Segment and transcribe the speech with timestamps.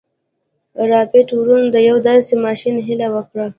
[0.89, 3.45] رایټ وروڼو د یوه داسې ماشين هیله وکړه